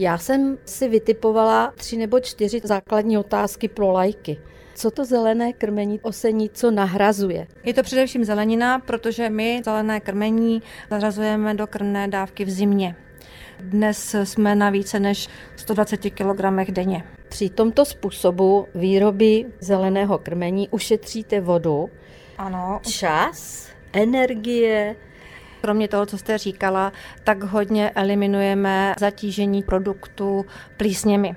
[0.00, 4.38] Já jsem si vytipovala tři nebo čtyři základní otázky pro lajky.
[4.74, 7.46] Co to zelené krmení osení, co nahrazuje?
[7.64, 12.96] Je to především zelenina, protože my zelené krmení zařazujeme do krmné dávky v zimě.
[13.60, 17.04] Dnes jsme na více než 120 kg denně.
[17.28, 21.90] Při tomto způsobu výroby zeleného krmení ušetříte vodu,
[22.38, 22.80] ano.
[22.88, 24.96] čas, energie,
[25.60, 26.92] Kromě toho, co jste říkala,
[27.24, 30.46] tak hodně eliminujeme zatížení produktu
[30.76, 31.36] plísněmi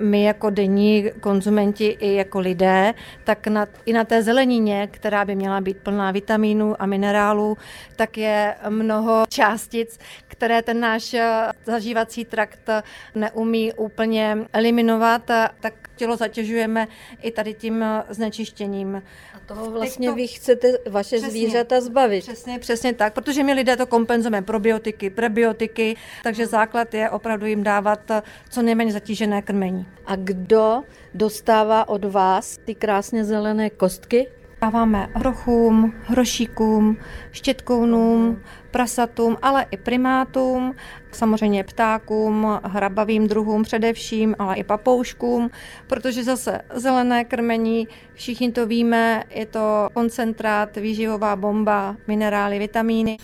[0.00, 5.34] my jako denní konzumenti i jako lidé, tak na, i na té zelenině, která by
[5.34, 7.56] měla být plná vitamínů a minerálů,
[7.96, 12.70] tak je mnoho částic, které ten náš eh, zažívací trakt
[13.14, 15.22] neumí úplně eliminovat,
[15.60, 16.88] tak tělo zatěžujeme
[17.22, 19.02] i tady tím eh, znečištěním.
[19.34, 20.14] A toho vlastně to...
[20.14, 22.24] vy chcete vaše přesně, zvířata zbavit.
[22.24, 27.62] Přesně, přesně tak, protože my lidé to kompenzujeme probiotiky, prebiotiky, takže základ je opravdu jim
[27.62, 29.86] dávat eh, co nejméně zatížené krmení.
[30.06, 30.82] A kdo
[31.14, 34.26] dostává od vás ty krásně zelené kostky?
[34.62, 36.96] Dáváme hrochům, hrošíkům,
[37.32, 40.74] štětkounům, prasatům, ale i primátům,
[41.12, 45.50] samozřejmě ptákům, hrabavým druhům především, ale i papouškům,
[45.86, 53.16] protože zase zelené krmení, všichni to víme, je to koncentrát, výživová bomba, minerály, vitamíny.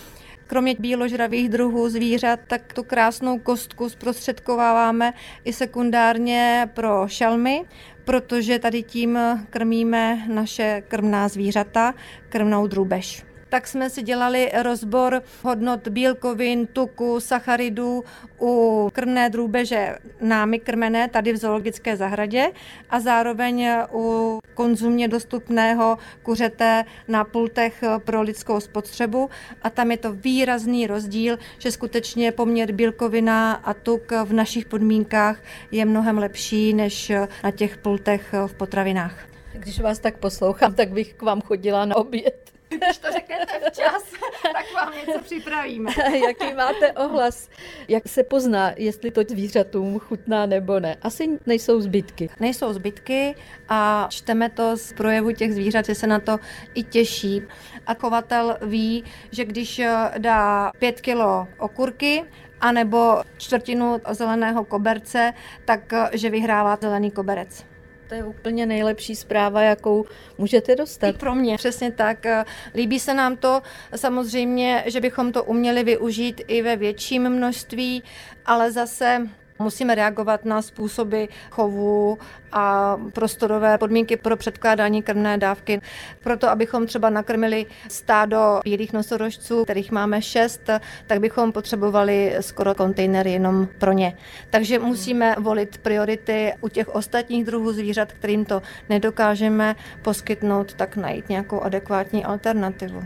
[0.47, 5.13] Kromě bíložravých druhů zvířat, tak tu krásnou kostku zprostředkováváme
[5.45, 7.65] i sekundárně pro šelmy,
[8.05, 9.19] protože tady tím
[9.51, 11.95] krmíme naše krmná zvířata,
[12.29, 13.25] krmnou drůbež.
[13.49, 18.05] Tak jsme si dělali rozbor hodnot bílkovin, tuku, sacharidů
[18.41, 22.53] u krmné drůbeže námi krmené tady v zoologické zahradě
[22.91, 29.31] a zároveň u konzumně dostupného kuřete na pultech pro lidskou spotřebu
[29.63, 35.39] a tam je to výrazný rozdíl, že skutečně poměr bílkovina a tuk v našich podmínkách
[35.71, 37.13] je mnohem lepší než
[37.45, 39.29] na těch pultech v potravinách.
[39.53, 42.51] Když vás tak poslouchám, tak bych k vám chodila na oběd.
[42.69, 44.05] Když to řeknete včas,
[44.53, 45.91] tak vám něco připravíme.
[46.27, 47.49] Jaký máte ohlas?
[47.89, 50.97] Jak se pozná, jestli to zvířatům chutná nebo ne?
[51.03, 52.31] Asi nejsou zbytky.
[52.41, 53.35] Nejsou zbytky
[53.69, 56.39] a čteme to z projevu těch zvířat, že se na to
[56.75, 57.43] i těší.
[57.87, 59.81] A chovatel ví, že když
[60.19, 62.25] dá pět kilo okurky,
[62.61, 65.33] anebo čtvrtinu zeleného koberce,
[65.65, 67.76] tak že vyhrává zelený koberec.
[68.09, 70.05] To je úplně nejlepší zpráva, jakou
[70.39, 71.09] můžete dostat.
[71.09, 72.27] I pro mě, přesně tak.
[72.75, 73.63] Líbí se nám to
[73.97, 78.03] samozřejmě, že bychom to uměli využít i ve větším množství,
[78.47, 79.29] ale zase
[79.59, 82.19] Musíme reagovat na způsoby chovu
[82.53, 85.81] a prostorové podmínky pro předkládání krmné dávky.
[86.23, 90.71] Proto, abychom třeba nakrmili stádo bílých nosorožců, kterých máme šest,
[91.07, 94.17] tak bychom potřebovali skoro kontejner jenom pro ně.
[94.51, 101.29] Takže musíme volit priority u těch ostatních druhů zvířat, kterým to nedokážeme poskytnout, tak najít
[101.29, 103.03] nějakou adekvátní alternativu.